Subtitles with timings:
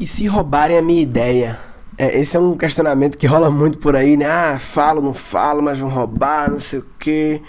[0.00, 1.58] E se roubarem a minha ideia?
[1.96, 4.26] É, esse é um questionamento que rola muito por aí, né?
[4.26, 7.42] Ah, falo, não falo, mas vão roubar, não sei o quê.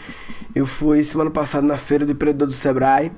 [0.55, 3.11] Eu fui semana passada na feira do empreendedor do Sebrae.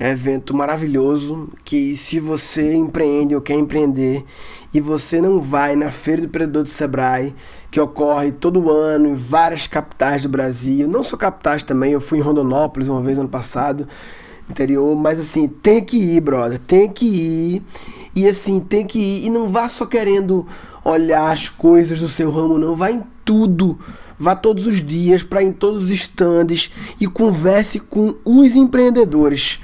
[0.00, 4.24] É evento maravilhoso que se você empreende ou quer empreender
[4.72, 7.34] e você não vai na feira do empreendedor do Sebrae,
[7.70, 12.18] que ocorre todo ano em várias capitais do Brasil, não só capitais também, eu fui
[12.18, 13.86] em Rondonópolis uma vez ano passado,
[14.48, 17.62] interior, mas assim, tem que ir, brother, tem que ir.
[18.14, 19.26] E assim, tem que ir.
[19.26, 20.46] E não vá só querendo
[20.84, 22.76] olhar as coisas do seu ramo, não.
[22.76, 23.78] Vá em tudo.
[24.18, 29.58] Vá todos os dias para em todos os estandes e converse com os empreendedores.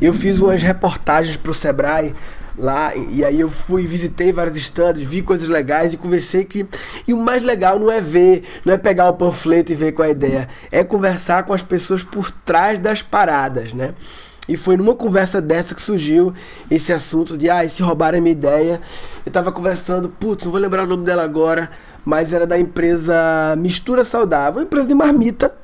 [0.00, 2.14] Eu fiz umas reportagens para o Sebrae
[2.56, 6.66] lá e aí eu fui visitei vários estandes vi coisas legais e conversei que
[7.06, 10.06] e o mais legal não é ver não é pegar o panfleto e ver qual
[10.06, 13.94] é a ideia é conversar com as pessoas por trás das paradas né
[14.48, 16.32] e foi numa conversa dessa que surgiu
[16.70, 18.80] esse assunto de, ah, se roubaram a minha ideia.
[19.24, 21.70] Eu tava conversando, putz, não vou lembrar o nome dela agora,
[22.04, 23.14] mas era da empresa
[23.56, 25.56] Mistura Saudável, empresa de marmita.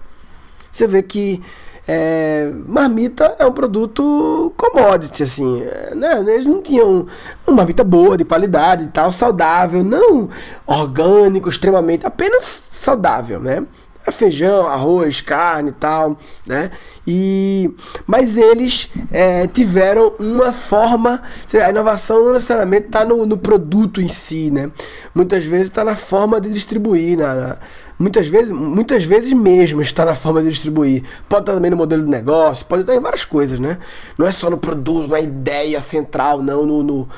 [0.73, 1.43] Você vê que
[1.87, 6.21] é, marmita é um produto commodity, assim, é, né?
[6.21, 7.07] Eles não tinham
[7.47, 10.29] uma marmita boa, de qualidade e tal, saudável, não
[10.67, 13.67] orgânico, extremamente, apenas saudável, né?
[14.07, 16.71] É feijão, arroz, carne e tal, né?
[17.07, 17.71] E,
[18.07, 21.23] mas eles é, tiveram uma forma.
[21.63, 24.71] A inovação não necessariamente está no, no, produto em si, né?
[25.15, 27.59] Muitas vezes está na forma de distribuir, na, na,
[27.99, 31.05] muitas vezes, muitas vezes mesmo está na forma de distribuir.
[31.29, 33.79] Pode estar também no modelo de negócio, pode estar em várias coisas, né?
[34.17, 37.09] Não é só no produto, na ideia central, não no, no...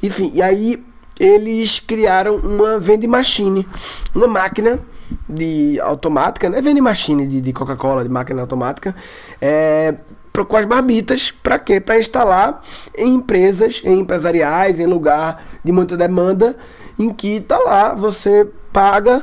[0.00, 0.30] enfim.
[0.32, 0.84] E aí
[1.18, 3.66] eles criaram uma vending machine,
[4.14, 4.78] uma máquina
[5.28, 6.60] de automática, né?
[6.60, 8.94] Vending machine de, de Coca-Cola, de máquina automática,
[9.40, 9.94] é,
[10.44, 11.80] com as marmitas, para quê?
[11.80, 12.62] Para instalar
[12.96, 16.56] em empresas, em empresariais, em lugar de muita demanda,
[16.98, 19.22] em que tá lá, você paga,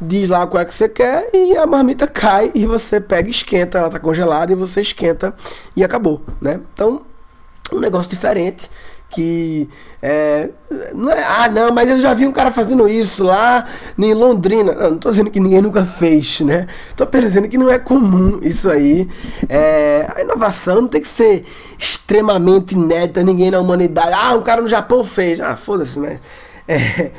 [0.00, 3.78] diz lá qual é que você quer e a marmita cai e você pega esquenta,
[3.78, 5.34] ela tá congelada e você esquenta
[5.74, 6.60] e acabou, né?
[6.72, 7.02] Então,
[7.72, 8.68] um negócio diferente
[9.12, 9.68] que
[10.00, 10.48] é,
[10.94, 13.66] não é, ah não, mas eu já vi um cara fazendo isso lá
[13.98, 14.72] em Londrina.
[14.72, 16.66] Não, tô dizendo que ninguém nunca fez, né?
[16.96, 19.06] Tô apenas dizendo que não é comum isso aí.
[19.48, 21.44] É, a inovação não tem que ser
[21.78, 24.14] extremamente inédita, ninguém na humanidade.
[24.14, 25.40] Ah, um cara no Japão fez.
[25.40, 26.18] Ah, foda-se, né?
[26.66, 27.10] É,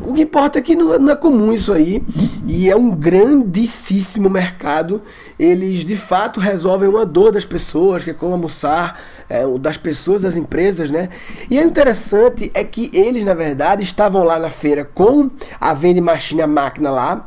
[0.00, 2.02] o que importa é que não, não, é comum isso aí
[2.46, 5.02] e é um grandíssimo mercado.
[5.38, 10.22] Eles de fato resolvem uma dor das pessoas, que é como almoçar, é, das pessoas,
[10.22, 11.08] das empresas, né?
[11.50, 15.30] E é interessante é que eles, na verdade, estavam lá na feira com
[15.60, 17.24] a venda machine, a máquina lá,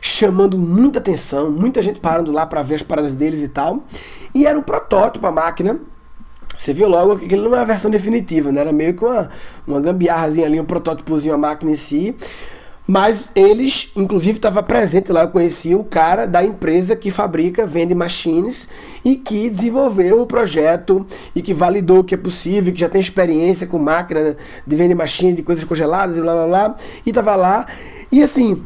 [0.00, 3.84] chamando muita atenção, muita gente parando lá para ver as paradas deles e tal.
[4.34, 5.80] E era um protótipo a máquina
[6.62, 8.60] você viu logo que aquilo não é a versão definitiva, né?
[8.60, 9.28] Era meio que uma,
[9.66, 12.14] uma gambiarrazinha ali, um protótipozinho, a máquina em si.
[12.86, 17.96] Mas eles, inclusive, estava presente lá, eu conheci o cara da empresa que fabrica, vende
[17.96, 18.68] machines
[19.04, 23.66] e que desenvolveu o projeto e que validou que é possível, que já tem experiência
[23.66, 26.76] com máquina de vende machine, de coisas congeladas e blá blá blá.
[27.04, 27.66] E tava lá.
[28.12, 28.62] E assim,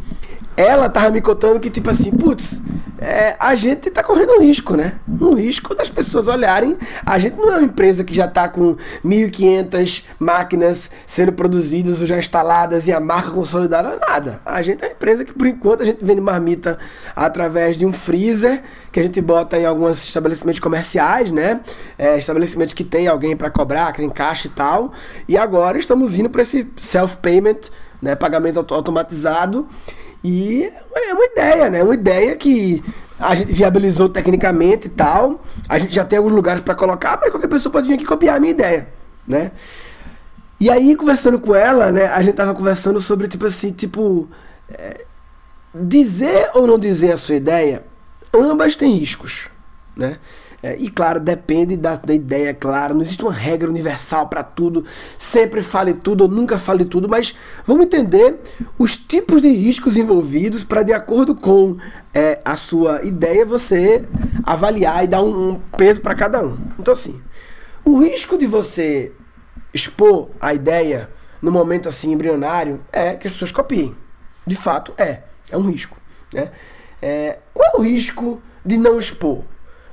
[0.57, 2.61] ela tava me contando que, tipo assim, putz,
[2.99, 4.95] é, a gente tá correndo um risco, né?
[5.21, 6.77] Um risco das pessoas olharem.
[7.05, 8.75] A gente não é uma empresa que já tá com
[9.05, 14.41] 1.500 máquinas sendo produzidas ou já instaladas e a marca consolidada, nada.
[14.47, 16.79] A gente é uma empresa que, por enquanto, a gente vende marmita
[17.15, 21.61] através de um freezer que a gente bota em alguns estabelecimentos comerciais, né?
[21.99, 24.91] É, estabelecimentos que tem alguém para cobrar, que tem caixa e tal.
[25.29, 27.69] E agora estamos indo para esse self-payment,
[28.01, 28.15] né?
[28.15, 29.69] Pagamento automatizado.
[30.29, 31.85] E é uma ideia, né?
[31.85, 32.83] Uma ideia que
[33.17, 35.41] a gente viabilizou tecnicamente e tal.
[35.69, 38.37] A gente já tem alguns lugares para colocar, mas qualquer pessoa pode vir aqui copiar
[38.37, 38.89] a minha ideia,
[39.25, 39.53] né?
[40.59, 42.07] E aí, conversando com ela, né?
[42.07, 44.29] A gente tava conversando sobre, tipo assim, tipo...
[44.69, 45.05] É,
[45.73, 47.85] dizer ou não dizer a sua ideia,
[48.35, 49.49] ambas têm riscos,
[49.95, 50.19] né?
[50.63, 52.95] É, e claro, depende da, da ideia, claro.
[52.95, 54.85] Não existe uma regra universal para tudo.
[55.19, 57.35] Sempre fale tudo ou nunca fale tudo, mas
[57.65, 58.39] vamos entender
[58.79, 61.77] os tipos de riscos envolvidos para, de acordo com
[62.13, 64.07] é, a sua ideia, você
[64.43, 66.57] avaliar e dar um, um peso para cada um.
[66.79, 67.21] Então, assim,
[67.85, 69.13] o risco de você
[69.73, 71.11] expor a ideia
[71.41, 73.95] no momento assim embrionário é que as pessoas copiem.
[74.47, 75.23] De fato, é.
[75.51, 75.97] É um risco.
[76.33, 76.51] Né?
[77.01, 79.45] É, qual é o risco de não expor?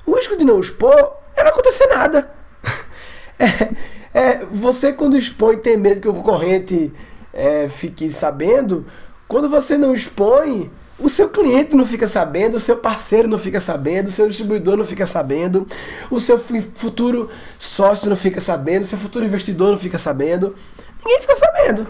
[0.06, 2.32] O risco de não expor é não acontecer nada.
[3.40, 3.74] É,
[4.14, 6.94] é, você, quando expõe, tem medo que o concorrente
[7.34, 8.86] é, fique sabendo.
[9.28, 13.60] Quando você não expõe, o seu cliente não fica sabendo, o seu parceiro não fica
[13.60, 15.68] sabendo, o seu distribuidor não fica sabendo,
[16.12, 20.56] o seu futuro sócio não fica sabendo, o seu futuro investidor não fica sabendo.
[21.04, 21.88] ninguém fica sabendo.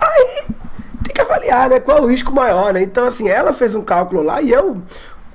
[0.00, 0.46] Aí
[1.04, 1.80] tem que avaliar, né?
[1.80, 2.82] Qual é o risco maior, né?
[2.82, 4.82] Então, assim, ela fez um cálculo lá e eu,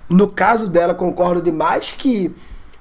[0.09, 2.33] no caso dela, concordo demais que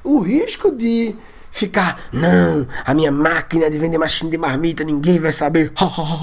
[0.02, 1.16] o risco de
[1.54, 5.72] ficar, não, a minha máquina de vender machine de marmita, ninguém vai saber,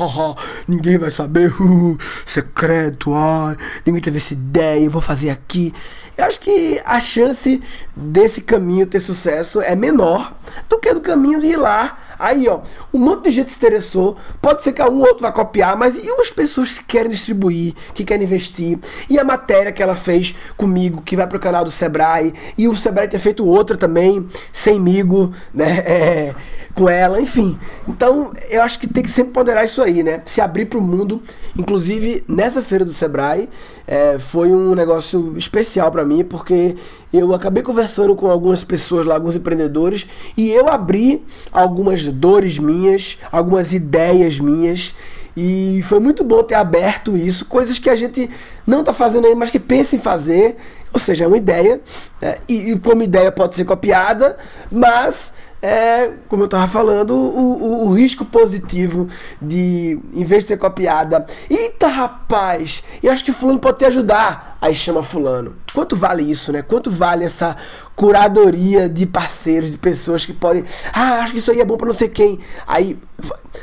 [0.68, 1.54] ninguém vai saber,
[2.28, 3.56] secreto, ai,
[3.86, 5.74] ninguém teve essa ideia, eu vou fazer aqui.
[6.18, 7.62] Eu acho que a chance
[7.96, 10.36] desse caminho ter sucesso é menor
[10.70, 12.60] do que do caminho de ir lá Aí, ó,
[12.94, 14.16] um monte de gente se interessou.
[14.42, 18.04] Pode ser que um outro vá copiar, mas e as pessoas que querem distribuir, que
[18.04, 18.78] querem investir?
[19.10, 22.76] E a matéria que ela fez comigo, que vai pro canal do Sebrae, e o
[22.76, 25.82] Sebrae ter feito outra também, semigo, né?
[25.92, 26.34] É,
[26.74, 27.60] com ela, enfim.
[27.88, 30.22] Então, eu acho que tem que sempre ponderar isso aí, né?
[30.26, 31.22] Se abrir para o mundo.
[31.58, 33.50] Inclusive, nessa feira do Sebrae,
[33.86, 36.76] é, foi um negócio especial para mim, porque
[37.14, 43.18] eu acabei conversando com algumas pessoas lá, alguns empreendedores, e eu abri algumas dores minhas,
[43.32, 44.96] algumas ideias minhas.
[45.36, 48.30] E foi muito bom ter aberto isso, coisas que a gente
[48.68, 50.58] não está fazendo aí, mas que pensa em fazer.
[50.94, 51.80] Ou seja, é uma ideia,
[52.22, 52.36] né?
[52.50, 54.38] e, e como ideia pode ser copiada,
[54.70, 59.08] mas é, como eu estava falando, o, o, o, risco positivo
[59.42, 64.58] de, em vez de ser copiada, eita rapaz, eu acho que fulano pode te ajudar.
[64.60, 65.56] Aí chama fulano.
[65.74, 66.62] Quanto vale isso, né?
[66.62, 67.56] Quanto vale essa
[67.96, 70.64] curadoria de parceiros, de pessoas que podem.
[70.94, 72.40] Ah, acho que isso aí é bom para não sei quem.
[72.68, 72.98] Aí,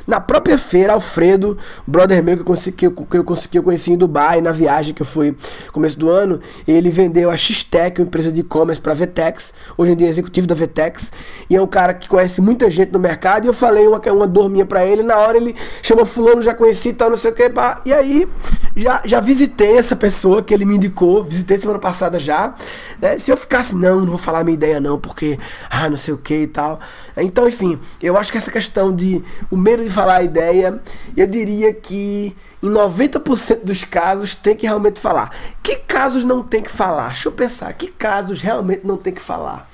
[0.06, 3.96] na própria feira, Alfredo, brother meu que eu, consegui, que eu, consegui, eu conheci em
[3.96, 5.36] Dubai, na viagem que eu fui
[5.72, 9.52] começo do ano, ele vendeu a X-Tech, uma empresa de e-commerce para Vetex.
[9.76, 11.12] Hoje em dia é executivo da Vetex.
[11.50, 13.44] E é um cara que conhece muita gente no mercado.
[13.44, 15.02] E eu falei uma, uma dor minha para ele.
[15.02, 17.50] Na hora ele chama Fulano, já conheci e tal, não sei o que.
[17.50, 17.82] Pá.
[17.84, 18.28] E aí,
[18.76, 22.54] já, já visitei essa pessoa que ele me indicou, visitei semana passada já.
[23.00, 23.18] Né?
[23.18, 25.38] Se eu ficasse, não, não vou falar minha ideia não, porque,
[25.70, 26.80] ah, não sei o que e tal.
[27.16, 30.80] Então, enfim, eu acho que essa questão de o medo de falar a ideia,
[31.16, 35.34] eu diria que em 90% dos casos tem que realmente falar.
[35.62, 37.08] Que casos não tem que falar?
[37.08, 39.68] Deixa eu pensar, que casos realmente não tem que falar?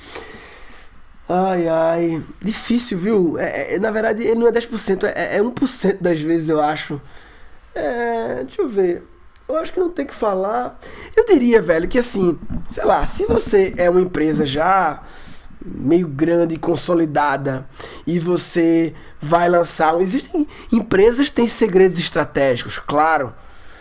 [1.29, 3.39] Ai, ai, difícil, viu?
[3.39, 7.01] É, é, na verdade, ele não é 10%, é, é 1% das vezes, eu acho.
[7.75, 9.03] É, deixa eu ver.
[9.49, 10.79] Eu acho que não tem que falar.
[11.15, 12.39] Eu diria, velho, que assim,
[12.69, 15.03] sei lá, se você é uma empresa já
[15.65, 17.67] meio grande e consolidada
[18.07, 19.99] e você vai lançar.
[20.01, 23.35] Existem empresas têm segredos estratégicos, claro.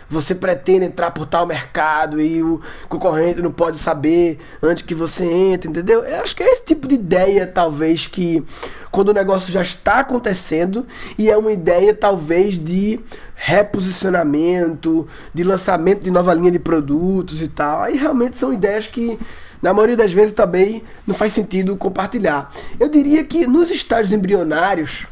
[0.08, 5.24] Você pretende entrar por tal mercado e o concorrente não pode saber antes que você
[5.24, 6.04] entre, entendeu?
[6.04, 8.44] Eu acho que é esse tipo de ideia, talvez, que
[8.90, 10.86] quando o negócio já está acontecendo
[11.18, 13.00] e é uma ideia, talvez, de
[13.34, 17.82] reposicionamento, de lançamento de nova linha de produtos e tal.
[17.82, 19.18] Aí realmente são ideias que
[19.60, 22.52] na maioria das vezes também não faz sentido compartilhar.
[22.78, 25.06] Eu diria que nos estágios embrionários,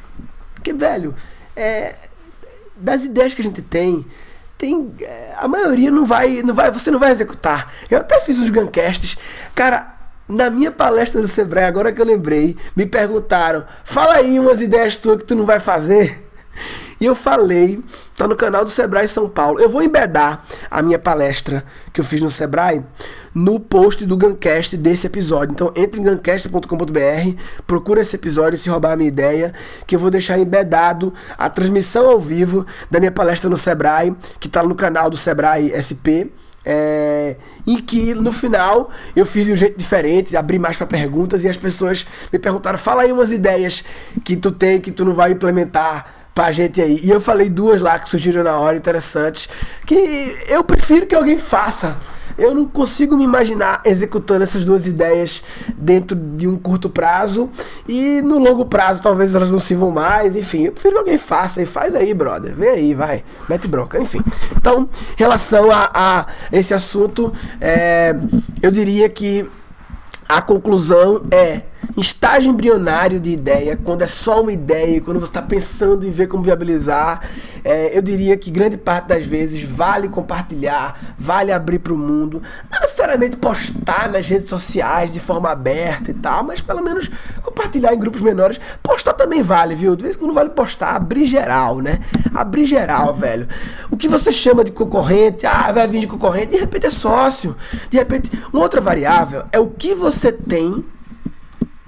[0.62, 1.14] que velho,
[1.56, 1.96] é,
[2.76, 4.04] das ideias que a gente tem,
[4.62, 7.73] tem é, a maioria não vai, não vai, você não vai executar.
[7.91, 9.19] Eu até fiz os guncasts,
[9.56, 9.91] cara.
[10.29, 14.97] Na minha palestra do Sebrae, agora que eu lembrei, me perguntaram: fala aí umas ideias
[14.97, 16.31] tuas que tu não vai fazer.
[17.00, 17.82] E eu falei,
[18.17, 19.59] tá no canal do Sebrae São Paulo.
[19.59, 22.85] Eu vou embedar a minha palestra que eu fiz no Sebrae
[23.34, 25.52] no post do Guncast desse episódio.
[25.52, 29.52] Então entre em guncast.com.br, procura esse episódio se roubar a minha ideia,
[29.87, 34.49] que eu vou deixar embedado a transmissão ao vivo da minha palestra no Sebrae, que
[34.49, 36.30] tá no canal do Sebrae SP.
[36.64, 37.35] É,
[37.66, 41.49] em que no final eu fiz de um jeito diferente, abri mais para perguntas e
[41.49, 43.85] as pessoas me perguntaram: fala aí umas ideias
[44.25, 47.00] que tu tem que tu não vai implementar pra gente aí.
[47.02, 49.48] E eu falei duas lá que surgiram na hora, interessantes,
[49.86, 51.96] que eu prefiro que alguém faça.
[52.38, 55.42] Eu não consigo me imaginar executando essas duas ideias
[55.76, 57.50] dentro de um curto prazo
[57.86, 60.64] e no longo prazo talvez elas não sirvam mais, enfim.
[60.64, 62.54] Eu prefiro que alguém faça e faz aí, brother.
[62.54, 63.22] Vem aí, vai.
[63.48, 64.22] Mete bronca, enfim.
[64.56, 68.16] Então, em relação a, a esse assunto, é,
[68.62, 69.46] eu diria que
[70.26, 71.62] a conclusão é
[72.00, 76.26] estágio embrionário de ideia, quando é só uma ideia, quando você está pensando em ver
[76.26, 77.20] como viabilizar,
[77.64, 82.42] é, eu diria que grande parte das vezes vale compartilhar, vale abrir para o mundo,
[82.70, 87.10] não necessariamente postar nas redes sociais de forma aberta e tal, mas pelo menos
[87.42, 88.58] compartilhar em grupos menores.
[88.82, 89.94] Postar também vale, viu?
[89.94, 92.00] De vez em quando vale postar, abrir geral, né?
[92.34, 93.46] Abrir geral, velho.
[93.90, 97.56] O que você chama de concorrente, ah, vai vir de concorrente, de repente é sócio.
[97.90, 100.84] De repente, uma outra variável é o que você tem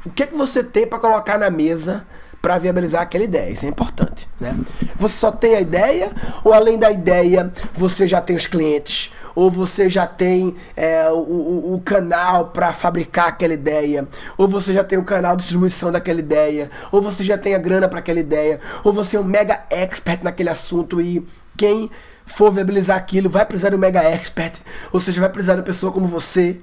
[0.04, 2.06] o que é que você tem para colocar na mesa
[2.40, 3.50] para viabilizar aquela ideia.
[3.50, 4.54] Isso é importante, né?
[4.96, 6.12] Você só tem a ideia
[6.44, 9.10] ou além da ideia você já tem os clientes?
[9.34, 14.06] ou você já tem é, o, o, canal para fabricar aquela ideia,
[14.38, 17.58] ou você já tem o canal de distribuição daquela ideia, ou você já tem a
[17.58, 21.90] grana para aquela ideia, ou você é um mega expert naquele assunto e quem
[22.26, 24.60] for viabilizar aquilo vai precisar de um mega expert,
[24.92, 26.58] ou seja, vai precisar de uma pessoa como você.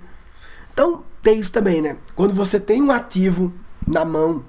[0.72, 1.98] Então, tem isso também, né?
[2.16, 3.54] Quando você tem um ativo
[3.88, 4.44] na mão,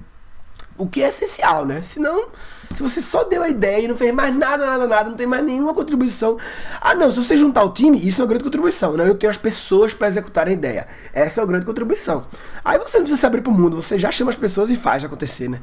[0.78, 1.82] o que é essencial, né?
[1.82, 2.26] Senão,
[2.74, 5.26] se você só deu a ideia e não fez mais nada, nada, nada, não tem
[5.26, 6.38] mais nenhuma contribuição.
[6.80, 9.08] Ah, não, se você juntar o time, isso é uma grande contribuição, né?
[9.08, 10.86] Eu tenho as pessoas para executar a ideia.
[11.12, 12.26] Essa é uma grande contribuição.
[12.64, 14.76] Aí você não precisa se abrir para o mundo, você já chama as pessoas e
[14.76, 15.60] faz acontecer, né?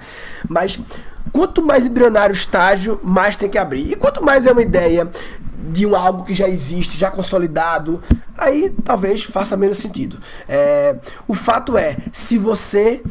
[0.48, 0.80] Mas
[1.34, 3.92] quanto mais embrionário o estágio, mais tem que abrir.
[3.92, 5.10] E quanto mais é uma ideia
[5.72, 8.02] de um algo que já existe, já consolidado,
[8.40, 10.20] aí talvez faça menos sentido.
[10.48, 10.96] É,
[11.28, 13.02] o fato é, se você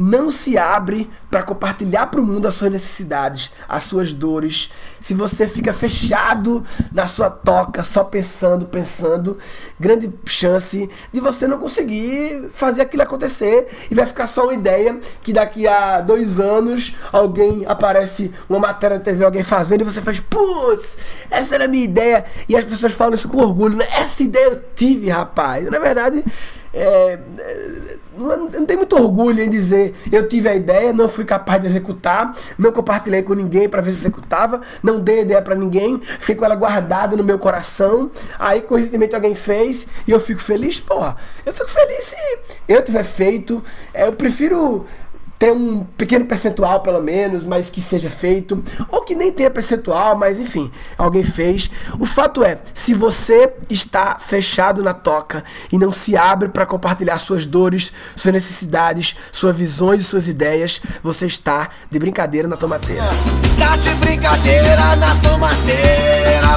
[0.00, 5.12] não se abre para compartilhar para o mundo as suas necessidades, as suas dores, se
[5.12, 9.36] você fica fechado na sua toca, só pensando, pensando,
[9.78, 14.98] grande chance de você não conseguir fazer aquilo acontecer e vai ficar só uma ideia
[15.22, 20.00] que daqui a dois anos alguém aparece uma matéria na TV, alguém fazendo e você
[20.00, 20.96] faz, putz,
[21.30, 23.86] essa era a minha ideia e as pessoas falam isso com orgulho, né?
[23.92, 25.70] Essa ideia eu tive, rapaz.
[25.70, 26.24] Na verdade,
[26.72, 27.18] é,
[28.14, 31.66] não, não tenho muito orgulho em dizer eu tive a ideia, não fui capaz de
[31.66, 36.34] executar, não compartilhei com ninguém para ver se executava, não dei ideia para ninguém, fiquei
[36.34, 38.10] com ela guardada no meu coração.
[38.38, 40.78] Aí, coincidentemente, alguém fez e eu fico feliz.
[40.78, 42.16] Porra, eu fico feliz se
[42.68, 43.62] eu tiver feito.
[43.92, 44.86] É, eu prefiro
[45.40, 50.14] ter um pequeno percentual pelo menos, mas que seja feito, ou que nem tenha percentual,
[50.14, 51.70] mas enfim, alguém fez.
[51.98, 55.42] O fato é, se você está fechado na toca
[55.72, 60.82] e não se abre para compartilhar suas dores, suas necessidades, suas visões e suas ideias,
[61.02, 63.08] você está de brincadeira na tomateira.
[63.58, 66.50] Tá de brincadeira na tomateira.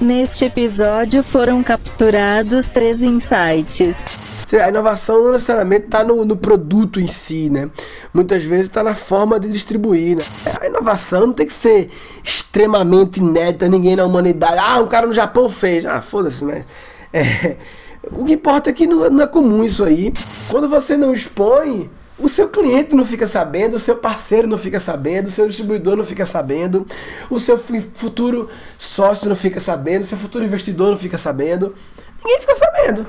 [0.00, 4.23] Neste episódio foram capturados três insights.
[4.60, 7.70] A inovação não necessariamente está no, no, produto em si, né?
[8.12, 10.24] Muitas vezes está na forma de distribuir, né?
[10.60, 11.90] A inovação não tem que ser
[12.22, 14.58] extremamente inédita, ninguém na humanidade.
[14.58, 15.86] Ah, um cara no Japão fez.
[15.86, 16.64] Ah, foda-se, né?
[17.12, 17.56] É,
[18.12, 20.12] o que importa é que não, não é comum isso aí.
[20.50, 24.78] Quando você não expõe, o seu cliente não fica sabendo, o seu parceiro não fica
[24.78, 26.86] sabendo, o seu distribuidor não fica sabendo,
[27.28, 28.48] o seu futuro
[28.78, 31.74] sócio não fica sabendo, o seu futuro investidor não fica sabendo.
[32.24, 33.06] Ninguém fica sabendo.